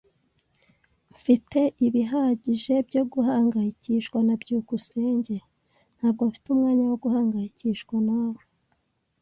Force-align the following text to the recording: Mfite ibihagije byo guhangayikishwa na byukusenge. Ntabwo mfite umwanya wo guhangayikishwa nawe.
Mfite 1.15 1.59
ibihagije 1.87 2.75
byo 2.87 3.03
guhangayikishwa 3.13 4.17
na 4.27 4.33
byukusenge. 4.41 5.37
Ntabwo 5.97 6.21
mfite 6.29 6.45
umwanya 6.53 6.83
wo 6.89 6.97
guhangayikishwa 7.03 7.95
nawe. 8.07 8.43